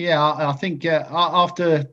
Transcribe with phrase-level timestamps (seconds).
[0.00, 1.84] Yeah, I, I think uh, after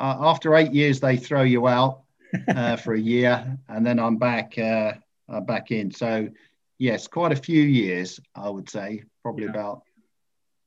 [0.00, 2.00] uh, after eight years they throw you out
[2.48, 4.94] uh, for a year, and then I'm back uh,
[5.42, 5.90] back in.
[5.90, 6.30] So
[6.78, 9.50] yes, quite a few years, I would say, probably yeah.
[9.50, 9.82] about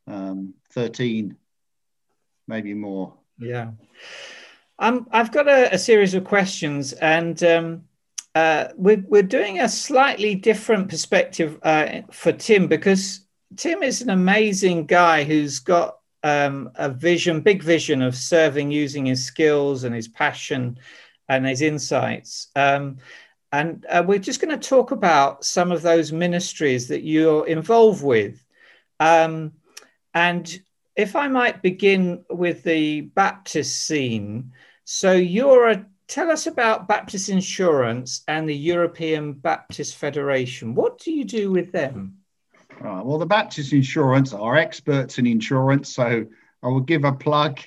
[0.06, 1.36] um, thirteen,
[2.48, 3.16] maybe more.
[3.40, 3.72] Yeah.
[4.78, 7.84] Um, I've got a, a series of questions, and um,
[8.36, 13.22] uh, we're, we're doing a slightly different perspective uh, for Tim because
[13.58, 19.06] Tim is an amazing guy who's got um, a vision, big vision of serving using
[19.06, 20.78] his skills and his passion
[21.28, 22.48] and his insights.
[22.56, 22.98] Um,
[23.52, 28.04] and uh, we're just going to talk about some of those ministries that you're involved
[28.04, 28.46] with.
[29.00, 29.54] Um,
[30.14, 30.62] and
[30.96, 34.52] if I might begin with the Baptist scene.
[34.84, 40.76] So you're a tell us about Baptist Insurance and the European Baptist Federation.
[40.76, 42.21] What do you do with them?
[42.82, 43.06] Right.
[43.06, 46.26] Well, the Baptist Insurance are experts in insurance, so
[46.64, 47.60] I will give a plug.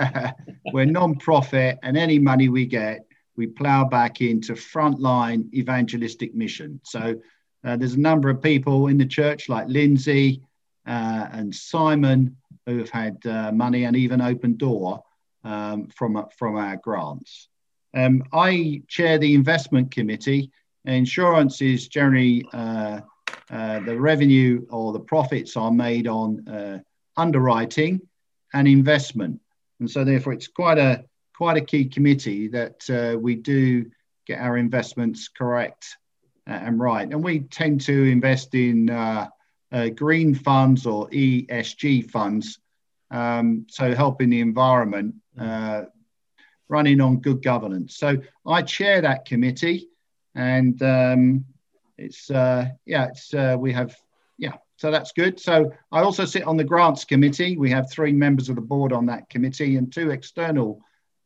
[0.72, 3.06] We're non-profit, and any money we get,
[3.36, 6.78] we plough back into frontline evangelistic mission.
[6.84, 7.18] So
[7.64, 10.42] uh, there's a number of people in the church, like Lindsay
[10.86, 15.02] uh, and Simon, who have had uh, money and even open door
[15.42, 17.48] um, from from our grants.
[17.94, 20.50] Um, I chair the investment committee.
[20.84, 22.44] Insurance is generally
[23.50, 26.78] uh, the revenue or the profits are made on uh,
[27.16, 28.00] underwriting
[28.54, 29.40] and investment.
[29.80, 33.90] And so therefore it's quite a quite a key committee that uh, we do
[34.26, 35.96] get our investments correct
[36.46, 37.10] uh, and right.
[37.10, 39.28] And we tend to invest in uh,
[39.94, 42.58] green funds or ESG funds,
[43.10, 45.14] um, so helping the environment,
[46.68, 47.96] running on good governance.
[47.96, 49.88] So I chair that committee
[50.34, 51.44] and um,
[52.00, 53.94] it's uh, yeah, it's uh, we have
[54.38, 55.38] yeah, so that's good.
[55.38, 57.56] So I also sit on the grants committee.
[57.56, 60.80] We have three members of the board on that committee and two external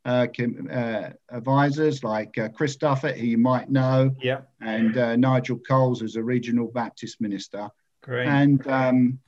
[0.04, 5.16] uh, com- uh, advisors like uh, Chris Duffett, who you might know, yeah, and uh,
[5.16, 7.68] Nigel Coles, who's a regional Baptist minister.
[8.02, 8.26] Great.
[8.26, 9.18] And um,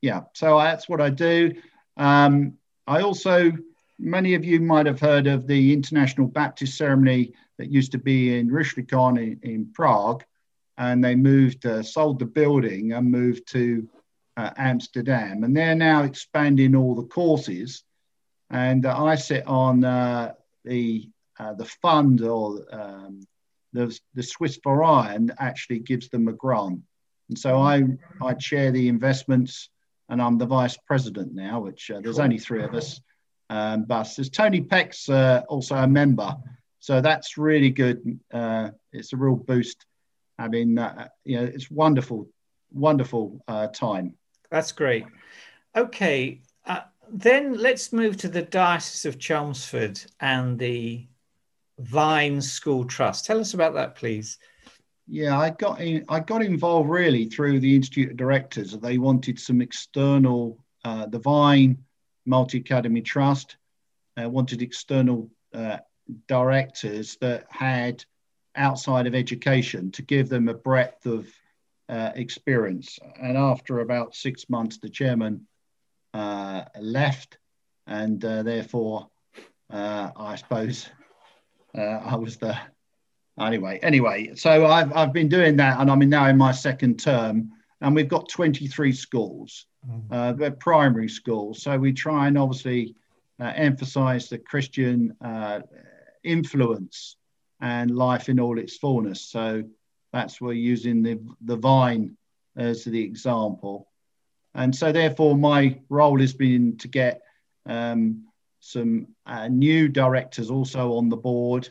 [0.00, 1.52] yeah, so that's what I do.
[1.96, 2.54] Um,
[2.86, 3.52] I also,
[3.98, 8.38] many of you might have heard of the International Baptist Seminary that used to be
[8.38, 10.24] in Rüschlikon in, in Prague
[10.78, 13.88] and they moved, uh, sold the building and moved to
[14.36, 15.44] uh, Amsterdam.
[15.44, 17.82] And they're now expanding all the courses.
[18.50, 20.32] And uh, I sit on uh,
[20.64, 23.20] the uh, the fund or um,
[23.74, 26.80] the, the Swiss Verein actually gives them a grant.
[27.28, 27.82] And so I,
[28.22, 29.68] I chair the investments
[30.08, 33.02] and I'm the vice president now, which uh, there's only three of us.
[33.50, 36.34] Um, but there's Tony Peck's also a member.
[36.78, 38.18] So that's really good.
[38.92, 39.84] it's a real boost
[40.38, 42.28] I mean, uh, you know, it's wonderful,
[42.72, 44.14] wonderful uh, time.
[44.50, 45.04] That's great.
[45.76, 51.06] Okay, uh, then let's move to the Diocese of Chelmsford and the
[51.78, 53.26] Vine School Trust.
[53.26, 54.38] Tell us about that, please.
[55.08, 58.76] Yeah, I got in, I got involved really through the Institute of Directors.
[58.76, 61.78] They wanted some external, uh, the Vine
[62.24, 63.56] Multi Academy Trust
[64.20, 65.78] uh, wanted external uh,
[66.26, 68.04] directors that had
[68.56, 71.26] outside of education to give them a breadth of
[71.88, 72.98] uh, experience.
[73.20, 75.46] And after about six months, the chairman
[76.14, 77.38] uh, left,
[77.86, 79.08] and uh, therefore,
[79.70, 80.88] uh, I suppose
[81.76, 82.56] uh, I was the
[83.38, 87.52] anyway, anyway, so I've I've been doing that, and I'm now in my second term,
[87.80, 89.66] and we've got 23 schools.
[89.88, 90.02] Mm.
[90.10, 92.96] Uh, they're primary schools, so we try and obviously
[93.40, 95.60] uh, emphasize the Christian uh,
[96.24, 97.16] influence
[97.66, 99.20] and life in all its fullness.
[99.22, 99.64] So
[100.12, 102.16] that's we're using the the vine
[102.56, 103.88] as the example,
[104.54, 107.22] and so therefore my role has been to get
[107.66, 108.26] um,
[108.60, 111.68] some uh, new directors also on the board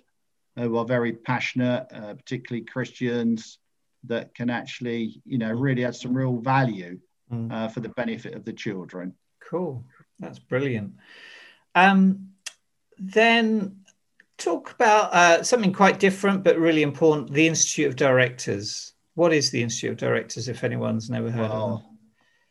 [0.58, 3.60] who are very passionate, uh, particularly Christians
[4.06, 7.00] that can actually, you know, really add some real value
[7.32, 7.52] mm.
[7.52, 9.14] uh, for the benefit of the children.
[9.50, 9.84] Cool,
[10.20, 10.94] that's brilliant.
[11.74, 12.30] Um,
[12.98, 13.85] then
[14.46, 18.94] talk about uh, something quite different but really important: the Institute of Directors.
[19.16, 20.48] What is the Institute of Directors?
[20.48, 21.98] If anyone's never heard well, of them.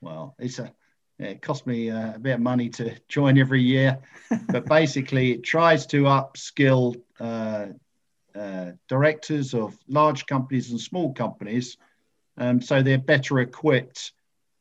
[0.00, 0.72] Well, it's a
[1.18, 3.98] it costs me uh, a bit of money to join every year,
[4.48, 7.66] but basically it tries to upskill uh,
[8.34, 11.76] uh, directors of large companies and small companies
[12.36, 14.12] um, so they're better equipped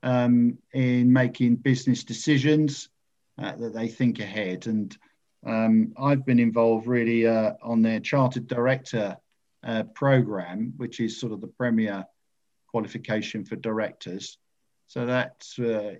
[0.03, 2.89] um, in making business decisions
[3.37, 4.67] uh, that they think ahead.
[4.67, 4.95] And
[5.45, 9.17] um, I've been involved really uh, on their chartered director
[9.63, 12.05] uh, program, which is sort of the premier
[12.67, 14.37] qualification for directors.
[14.87, 15.95] So that's uh,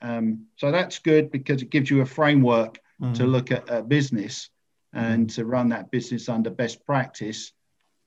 [0.00, 3.14] um, so that's good because it gives you a framework mm.
[3.14, 4.50] to look at a business
[4.92, 5.34] and mm.
[5.34, 7.52] to run that business under best practice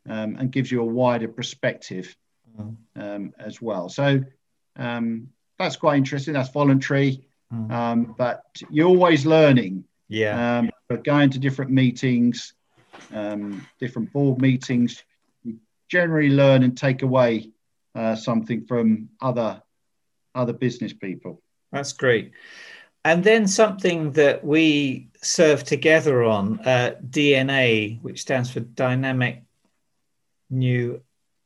[0.08, 2.16] um, and gives you a wider perspective
[2.60, 2.76] mm.
[2.96, 3.90] um, as well.
[3.90, 4.24] So
[4.76, 6.34] um, that's quite interesting.
[6.34, 7.28] That's voluntary.
[7.50, 9.86] Um, but you're always learning.
[10.10, 10.60] Yeah.
[10.60, 12.54] Um, but going to different meetings,
[13.14, 15.04] um, different board meetings,
[15.44, 15.58] you
[15.90, 17.52] generally learn and take away
[17.96, 19.62] uh, something from other
[20.36, 21.42] other business people.
[21.72, 22.32] That's great.
[23.04, 29.44] And then something that we serve together on, uh, DNA, which stands for Dynamic
[30.50, 31.02] New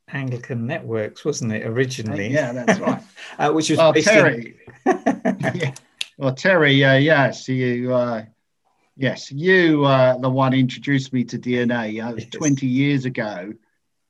[0.10, 2.30] Anglican Networks, wasn't it originally?
[2.30, 3.02] Yeah, that's right.
[3.40, 4.56] uh, which was well, Terry.
[4.86, 5.02] In...
[5.56, 5.74] yeah.
[6.18, 8.26] Well, Terry, uh, yes, you, uh,
[8.96, 12.04] yes, you, uh, the one introduced me to DNA.
[12.04, 12.34] Uh, it was yes.
[12.34, 13.54] 20 years ago,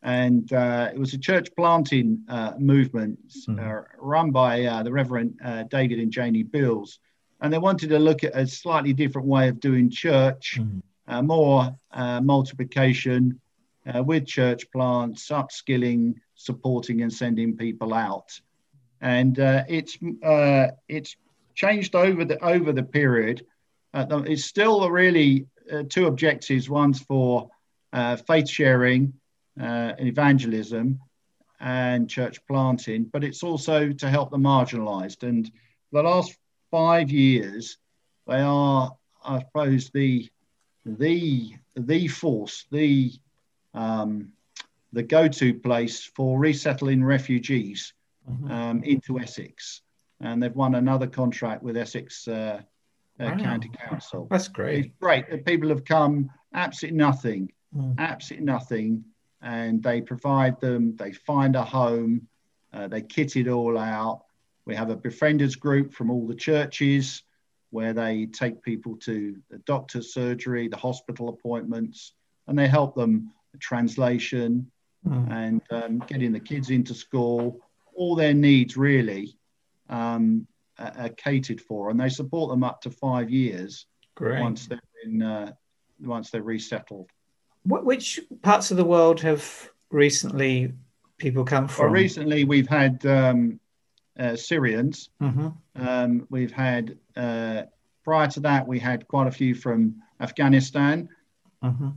[0.03, 3.59] and uh, it was a church planting uh, movement mm.
[3.59, 6.99] uh, run by uh, the Reverend uh, David and Janie Bills,
[7.41, 11.25] and they wanted to look at a slightly different way of doing church, mm.
[11.25, 11.75] more
[12.21, 13.39] multiplication
[14.05, 18.39] with church plants, upskilling, supporting, and sending people out.
[19.01, 19.97] And it's
[20.87, 21.15] it's
[21.55, 23.45] changed over the over the period.
[23.93, 25.47] It's still really
[25.89, 26.69] two objectives.
[26.69, 27.49] One's for
[28.27, 29.13] faith sharing
[29.59, 30.99] uh, evangelism
[31.59, 35.23] and church planting, but it's also to help the marginalized.
[35.23, 35.49] And
[35.91, 36.35] the last
[36.71, 37.77] five years,
[38.27, 40.29] they are, I suppose, the
[40.85, 43.11] the the force, the
[43.73, 44.31] um,
[44.93, 47.93] the go-to place for resettling refugees
[48.29, 48.51] mm-hmm.
[48.51, 49.81] um, into Essex,
[50.19, 52.61] and they've won another contract with Essex uh,
[53.19, 53.37] uh, wow.
[53.37, 54.27] County Council.
[54.29, 54.85] That's great.
[54.85, 55.45] It's great.
[55.45, 57.97] People have come absolutely nothing, mm.
[57.97, 59.03] absolutely nothing,
[59.41, 62.27] and they provide them, they find a home,
[62.73, 64.23] uh, they kit it all out.
[64.65, 67.23] We have a befrienders group from all the churches
[67.71, 72.13] where they take people to the doctor's surgery, the hospital appointments,
[72.47, 74.69] and they help them translation
[75.07, 75.31] mm.
[75.31, 77.59] and um, getting the kids into school.
[77.95, 79.37] All their needs really
[79.89, 80.47] um,
[80.81, 83.85] are, are, catered for, and they support them up to five years
[84.15, 84.41] Great.
[84.41, 85.51] once they're in, uh,
[86.01, 87.09] once they're resettled.
[87.65, 90.73] Which parts of the world have recently
[91.17, 91.85] people come from?
[91.85, 93.59] Well, recently, we've had um,
[94.17, 95.09] uh, Syrians.
[95.21, 95.49] Mm-hmm.
[95.75, 97.63] Um, we've had uh,
[98.03, 101.09] prior to that, we had quite a few from Afghanistan,
[101.63, 101.89] mm-hmm.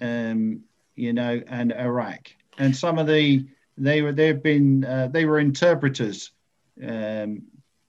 [0.00, 0.60] um,
[0.96, 2.30] you know, and Iraq.
[2.58, 3.46] And some of the
[3.78, 6.32] they were they've been uh, they were interpreters,
[6.86, 7.42] um,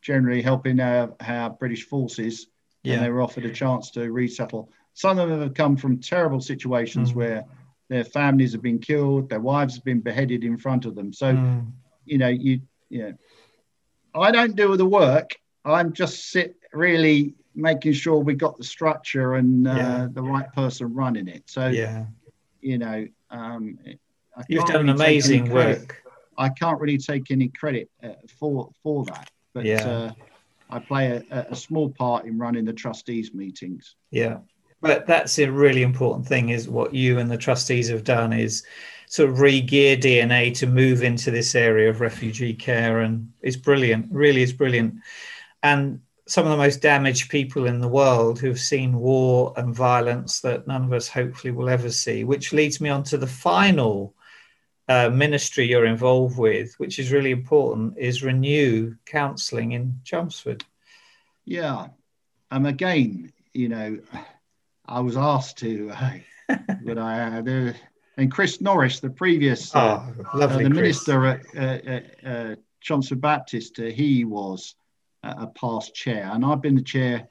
[0.03, 2.47] generally helping our, our British forces,
[2.83, 2.95] yeah.
[2.95, 4.69] and they were offered a chance to resettle.
[4.93, 7.15] Some of them have come from terrible situations mm.
[7.15, 7.45] where
[7.89, 11.13] their families have been killed, their wives have been beheaded in front of them.
[11.13, 11.71] So, mm.
[12.05, 13.13] you know, you, know,
[14.13, 15.31] I don't do the work.
[15.65, 20.07] I'm just sit really making sure we got the structure and uh, yeah.
[20.11, 21.43] the right person running it.
[21.45, 22.05] So, yeah,
[22.61, 23.77] you know, um,
[24.47, 26.01] you've done really amazing work.
[26.37, 29.87] I can't really take any credit uh, for for that, but yeah.
[29.87, 30.11] uh,
[30.69, 33.95] I play a, a, small part in running the trustees meetings.
[34.11, 34.39] Yeah,
[34.81, 38.63] but that's a really important thing is what you and the trustees have done is
[39.07, 44.07] sort of re-gear dna to move into this area of refugee care and it's brilliant
[44.09, 44.95] really is brilliant
[45.61, 50.39] and some of the most damaged people in the world who've seen war and violence
[50.41, 54.13] that none of us hopefully will ever see, which leads me on to the final
[54.89, 60.63] uh, ministry you're involved with, which is really important, is Renew Counselling in Chelmsford.
[61.45, 61.87] Yeah.
[62.51, 63.99] Um, again, you know,
[64.85, 66.11] I was asked to, uh,
[66.85, 67.73] but I, uh,
[68.17, 71.07] and Chris Norris, the previous, uh, oh, lovely uh, the Chris.
[71.07, 74.75] minister at uh, uh, Chelmsford Baptist, he was
[75.23, 77.27] a past chair, and I've been the chair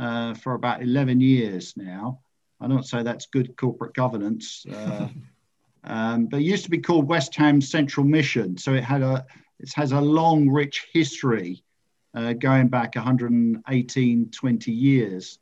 [0.00, 2.20] uh, for about 11 years now.
[2.60, 5.08] I don't say that's good corporate governance, uh,
[5.84, 8.56] um, but it used to be called West Ham Central Mission.
[8.58, 9.24] So it had a
[9.58, 11.62] it has a long, rich history
[12.14, 15.38] uh, going back 118, 20 years,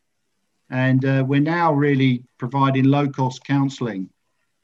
[0.71, 4.11] and uh, we're now really providing low cost counselling.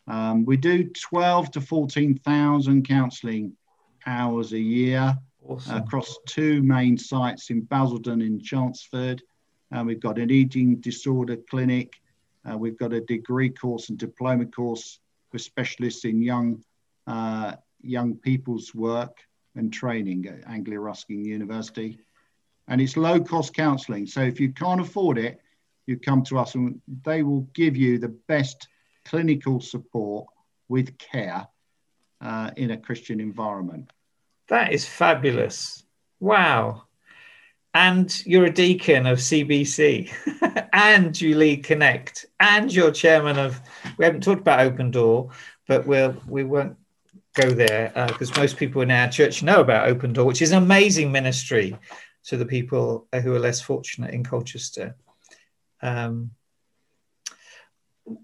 [0.06, 3.56] Um, we do 12 to 14,000 counselling
[4.06, 5.16] hours a year
[5.46, 5.76] awesome.
[5.76, 9.22] across two main sites in Basildon and Chelmsford.
[9.74, 11.94] Uh, we've got an eating disorder clinic.
[12.48, 15.00] Uh, we've got a degree course and diploma course
[15.34, 16.62] for specialists in young
[17.08, 19.18] uh, young people's work
[19.56, 21.98] and training at Anglia Ruskin University.
[22.68, 24.06] And it's low cost counselling.
[24.06, 25.40] So if you can't afford it,
[25.86, 28.68] you come to us and they will give you the best
[29.04, 30.26] clinical support
[30.68, 31.48] with care
[32.20, 33.92] uh, in a Christian environment.
[34.48, 35.82] That is fabulous.
[36.20, 36.83] Wow.
[37.74, 40.12] And you're a deacon of CBC
[40.72, 43.60] and you lead Connect and you're chairman of,
[43.98, 45.30] we haven't talked about Open Door,
[45.66, 46.76] but we'll, we won't
[47.34, 50.52] go there because uh, most people in our church know about Open Door, which is
[50.52, 51.76] an amazing ministry
[52.24, 54.94] to the people who are less fortunate in Colchester.
[55.82, 56.30] Um,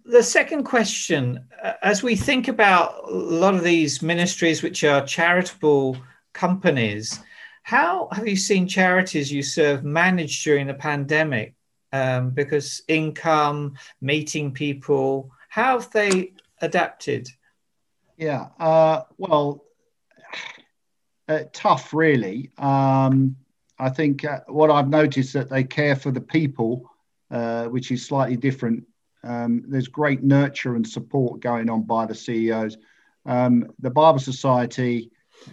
[0.04, 5.04] the second question, uh, as we think about a lot of these ministries which are
[5.04, 5.96] charitable
[6.32, 7.20] companies.
[7.62, 11.54] How have you seen charities you serve manage during the pandemic?
[11.92, 17.28] Um, because income, meeting people, how have they adapted?
[18.16, 19.64] Yeah, uh, well,
[21.28, 22.50] uh, tough, really.
[22.58, 23.36] Um,
[23.78, 26.90] I think uh, what I've noticed that they care for the people,
[27.30, 28.84] uh, which is slightly different.
[29.24, 32.76] Um, there's great nurture and support going on by the CEOs.
[33.26, 35.10] Um, the Bible Society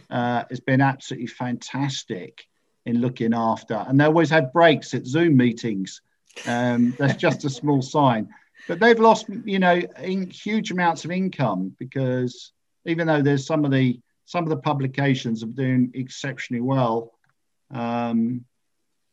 [0.09, 2.45] uh, has been absolutely fantastic
[2.85, 3.75] in looking after.
[3.75, 6.01] And they always have breaks at Zoom meetings.
[6.45, 8.29] Um, that's just a small sign.
[8.67, 12.51] But they've lost, you know, in huge amounts of income because
[12.85, 17.13] even though there's some of the some of the publications are doing exceptionally well,
[17.71, 18.43] um,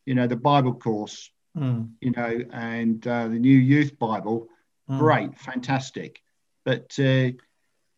[0.04, 1.88] you know, the Bible course, mm.
[2.00, 4.48] you know, and uh, the new youth Bible,
[4.90, 4.98] mm.
[4.98, 6.20] great, fantastic.
[6.64, 7.30] But uh,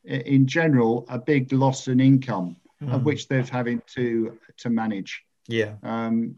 [0.05, 2.93] in general, a big loss in income mm.
[2.93, 5.23] of which they're having to to manage.
[5.49, 5.75] Yeah.
[5.83, 6.37] Um,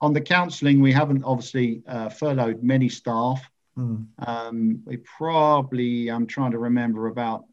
[0.00, 3.48] on the counselling, we haven't obviously uh, furloughed many staff.
[3.78, 4.06] Mm.
[4.26, 7.44] Um, we probably, I'm trying to remember, about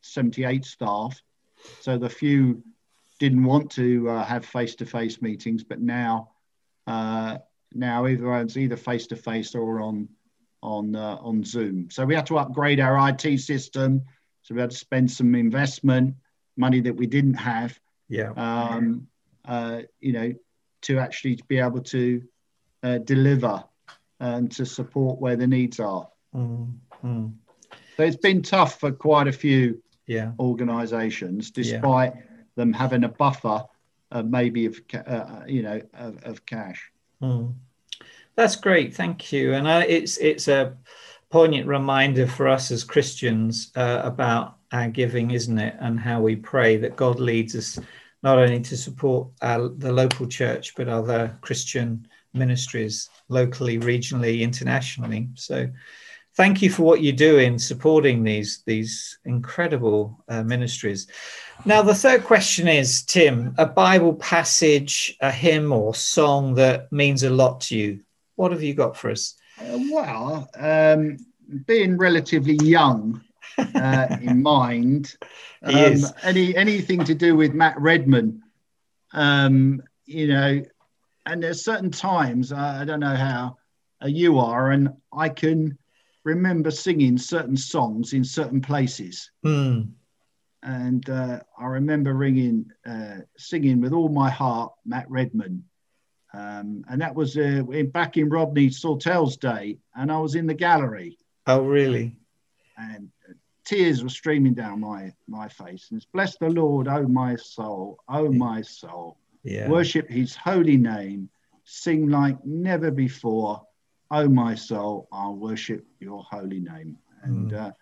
[0.00, 1.20] 78 staff.
[1.80, 2.62] So the few
[3.18, 6.30] didn't want to uh, have face-to-face meetings, but now,
[6.86, 7.38] uh,
[7.72, 10.08] now everyone's either face-to-face or on
[10.60, 11.88] on uh, on Zoom.
[11.90, 14.02] So we had to upgrade our IT system.
[14.42, 16.16] So we had to spend some investment
[16.58, 17.78] money that we didn't have.
[18.08, 18.32] Yeah.
[18.36, 19.06] Um,
[19.44, 20.34] uh, you know,
[20.82, 22.22] to actually be able to
[22.82, 23.64] uh, deliver
[24.20, 26.08] and to support where the needs are.
[26.34, 27.26] Mm-hmm.
[27.96, 30.32] So it's been tough for quite a few yeah.
[30.38, 32.22] organisations, despite yeah.
[32.56, 33.64] them having a buffer,
[34.12, 36.90] uh, maybe of uh, you know of, of cash.
[37.22, 37.54] Mm.
[38.36, 39.54] That's great, thank you.
[39.54, 40.76] And uh, it's it's a
[41.30, 45.76] poignant reminder for us as Christians uh, about our giving, isn't it?
[45.80, 47.78] And how we pray that God leads us
[48.22, 55.28] not only to support our, the local church, but other Christian ministries locally, regionally, internationally.
[55.34, 55.68] So
[56.34, 61.06] thank you for what you do in supporting these, these incredible uh, ministries.
[61.64, 67.22] Now, the third question is Tim, a Bible passage, a hymn or song that means
[67.22, 68.00] a lot to you.
[68.36, 69.34] What have you got for us?
[69.60, 71.18] Uh, well, um,
[71.66, 73.20] being relatively young,
[73.58, 75.16] uh, in mind.
[75.62, 78.42] Um, any anything to do with Matt Redman,
[79.12, 80.62] um, you know,
[81.26, 83.56] and there's certain times uh, I don't know how
[84.02, 85.76] uh, you are, and I can
[86.24, 89.30] remember singing certain songs in certain places.
[89.44, 89.92] Mm.
[90.62, 95.64] And uh, I remember ringing, uh, singing with all my heart, Matt Redman.
[96.38, 100.46] Um, and that was uh, in, back in Rodney Sawtell's day, and I was in
[100.46, 101.18] the gallery.
[101.46, 102.16] Oh, really?
[102.76, 103.08] And
[103.64, 105.88] tears were streaming down my my face.
[105.90, 109.16] And it's bless the Lord, oh my soul, oh my soul.
[109.42, 109.68] Yeah.
[109.68, 111.28] Worship his holy name.
[111.68, 113.62] sing like never before.
[114.10, 116.96] Oh, my soul, I'll worship your holy name.
[117.22, 117.66] And mm.
[117.66, 117.72] uh,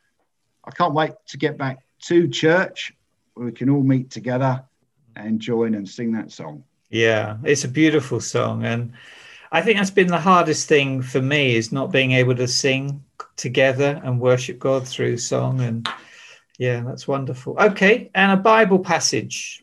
[0.65, 2.93] I can't wait to get back to church
[3.35, 4.65] where we can all meet together
[5.15, 6.65] and join and sing that song.
[6.89, 8.65] Yeah, it's a beautiful song.
[8.65, 8.93] And
[9.51, 13.05] I think that's been the hardest thing for me is not being able to sing
[13.37, 15.61] together and worship God through song.
[15.61, 15.89] And
[16.59, 17.57] yeah, that's wonderful.
[17.59, 19.63] Okay, and a Bible passage.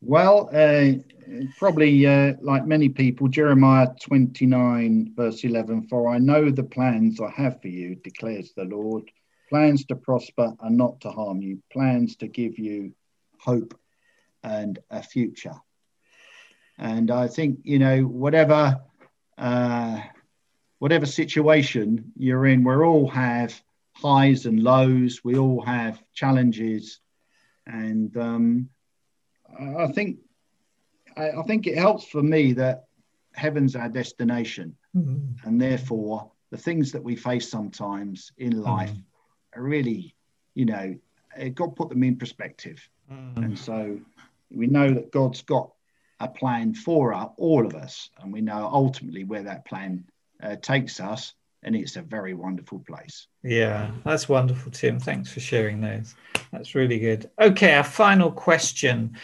[0.00, 0.92] Well, uh,
[1.56, 7.30] probably uh, like many people, Jeremiah 29, verse 11 For I know the plans I
[7.30, 9.10] have for you, declares the Lord
[9.48, 12.92] plans to prosper and not to harm you, plans to give you
[13.38, 13.78] hope
[14.42, 15.54] and a future.
[16.78, 18.80] And I think, you know, whatever
[19.36, 20.00] uh,
[20.78, 23.60] whatever situation you're in, we all have
[23.92, 25.20] highs and lows.
[25.24, 27.00] We all have challenges,
[27.66, 28.68] and um,
[29.58, 30.18] I think
[31.16, 32.84] I, I, think it helps for me that
[33.34, 35.48] heaven's our destination, mm-hmm.
[35.48, 38.62] and therefore the things that we face sometimes in mm-hmm.
[38.62, 39.60] life mm-hmm.
[39.60, 40.14] are really,
[40.54, 40.96] you know,
[41.54, 43.42] God put them in perspective, mm-hmm.
[43.42, 44.00] and so
[44.50, 45.70] we know that God's got
[46.20, 50.04] a plan for all of us, and we know ultimately where that plan
[50.42, 53.26] uh, takes us, and it's a very wonderful place.
[53.42, 54.98] Yeah, that's wonderful, Tim.
[54.98, 56.14] Thanks for sharing those.
[56.52, 57.30] That's really good.
[57.40, 59.16] Okay, our final question.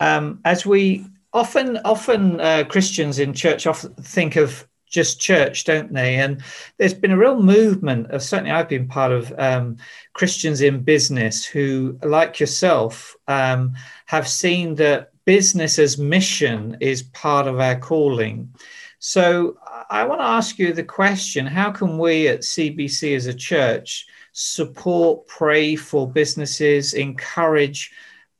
[0.00, 5.92] Um, as we often, often uh, Christians in church often think of just church, don't
[5.92, 6.16] they?
[6.16, 6.42] And
[6.78, 9.76] there's been a real movement of certainly I've been part of um,
[10.12, 13.74] Christians in business who, like yourself, um,
[14.06, 18.52] have seen that business as mission is part of our calling.
[18.98, 19.58] So
[19.90, 24.06] I want to ask you the question how can we at CBC as a church
[24.32, 27.92] support, pray for businesses, encourage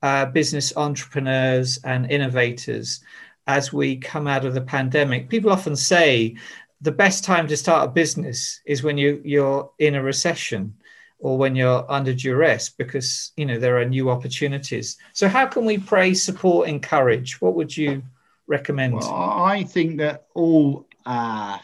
[0.03, 3.01] uh, business entrepreneurs and innovators
[3.47, 5.29] as we come out of the pandemic?
[5.29, 6.35] People often say
[6.81, 10.75] the best time to start a business is when you, you're in a recession
[11.19, 14.97] or when you're under duress because you know there are new opportunities.
[15.13, 17.41] So how can we pray support encourage?
[17.41, 18.03] What would you
[18.47, 18.95] recommend?
[18.95, 21.59] Well, i think that all uh,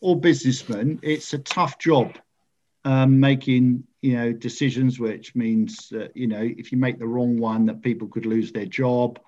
[0.00, 2.16] all businessmen it's a tough job
[2.84, 7.38] um, making you know decisions which means that you know if you make the wrong
[7.38, 9.18] one that people could lose their job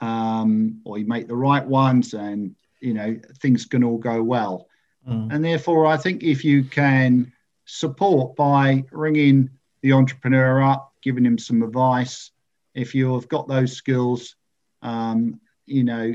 [0.00, 4.68] um, or you make the right ones and you know things can all go well.
[5.08, 5.32] Mm.
[5.32, 7.32] and therefore i think if you can
[7.66, 9.50] support by ringing
[9.82, 12.30] the entrepreneur up, giving him some advice.
[12.74, 14.36] If you have got those skills,
[14.82, 16.14] um, you know,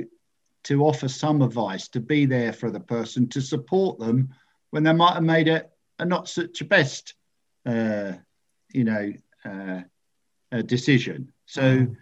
[0.64, 4.30] to offer some advice, to be there for the person, to support them
[4.70, 7.16] when they might have made it a not such a best,
[7.66, 8.14] uh,
[8.72, 9.14] you know,
[9.46, 9.82] uh,
[10.52, 11.32] a decision.
[11.46, 11.96] So mm.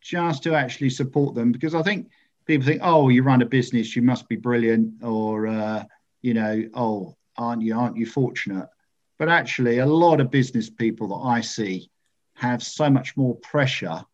[0.00, 2.10] just to actually support them, because I think
[2.46, 5.84] people think, oh, you run a business, you must be brilliant, or uh,
[6.22, 8.68] you know, oh, aren't you aren't you fortunate?
[9.18, 11.90] But actually, a lot of business people that I see
[12.34, 14.04] have so much more pressure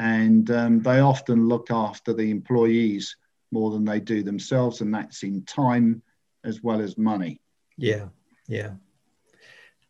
[0.00, 3.16] and um, they often look after the employees
[3.52, 4.80] more than they do themselves.
[4.80, 6.02] And that's in time
[6.42, 7.42] as well as money.
[7.76, 8.06] Yeah,
[8.48, 8.70] yeah.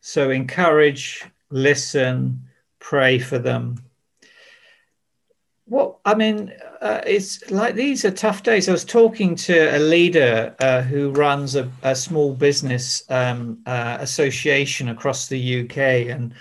[0.01, 2.43] So encourage, listen,
[2.81, 3.77] pray for them,
[5.71, 8.69] what I mean, uh, it's like these are tough days.
[8.69, 13.99] I was talking to a leader uh, who runs a, a small business um, uh,
[14.01, 16.35] association across the UK, and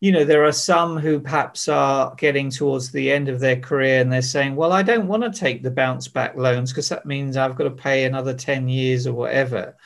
[0.00, 4.00] you know there are some who perhaps are getting towards the end of their career,
[4.00, 7.06] and they're saying, "Well, I don't want to take the bounce back loans because that
[7.06, 9.76] means I've got to pay another ten years or whatever.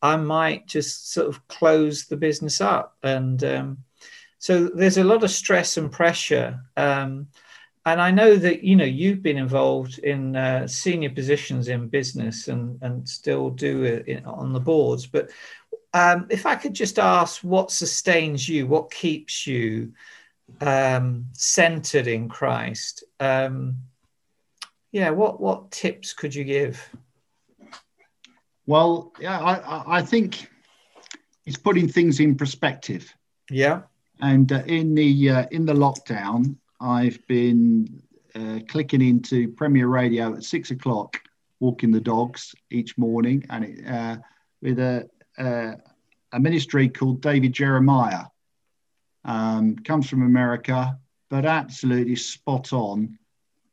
[0.00, 3.78] I might just sort of close the business up." And um,
[4.38, 6.60] so there's a lot of stress and pressure.
[6.78, 7.28] Um,
[7.92, 12.48] and I know that you know you've been involved in uh, senior positions in business
[12.48, 15.06] and and still do it on the boards.
[15.06, 15.30] But
[15.94, 18.66] um, if I could just ask, what sustains you?
[18.66, 19.92] What keeps you
[20.60, 23.04] um, centered in Christ?
[23.20, 23.76] Um,
[24.92, 26.88] yeah, what what tips could you give?
[28.66, 30.50] Well, yeah, I, I think
[31.46, 33.10] it's putting things in perspective.
[33.50, 33.82] Yeah.
[34.20, 38.02] And uh, in the uh, in the lockdown, I've been
[38.34, 41.20] uh, clicking into Premier Radio at six o'clock,
[41.60, 44.16] walking the dogs each morning, and it, uh,
[44.62, 45.72] with a, uh,
[46.32, 48.24] a ministry called David Jeremiah.
[49.24, 53.18] Um, comes from America, but absolutely spot on,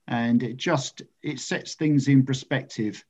[0.08, 3.06] and it just it sets things in perspective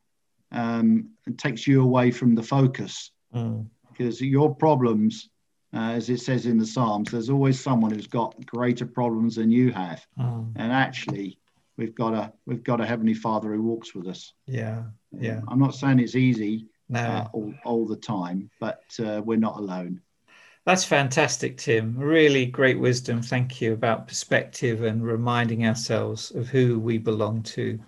[0.51, 3.65] um, and takes you away from the focus mm.
[3.89, 5.29] because your problems
[5.75, 9.51] uh, as it says in the Psalms, there's always someone who's got greater problems than
[9.51, 10.05] you have.
[10.17, 10.53] Mm.
[10.55, 11.37] And actually,
[11.77, 14.33] we've got a we've got a heavenly Father who walks with us.
[14.45, 15.41] Yeah, yeah.
[15.47, 16.99] I'm not saying it's easy No.
[16.99, 20.01] uh, all, all the time, but uh, we're not alone.
[20.65, 21.95] That's fantastic, Tim.
[21.95, 23.21] Really great wisdom.
[23.21, 27.79] Thank you about perspective and reminding ourselves of who we belong to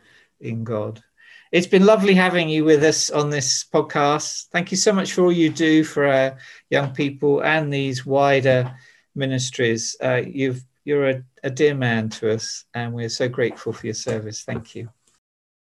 [0.42, 1.04] in God.
[1.52, 4.48] It's been lovely having you with us on this podcast.
[4.52, 6.38] Thank you so much for all you do for our
[6.70, 8.76] young people and these wider
[9.16, 9.96] ministries.
[10.02, 13.94] Uh, you've you're a, a dear man to us, and we're so grateful for your
[13.94, 14.44] service.
[14.44, 14.90] Thank you.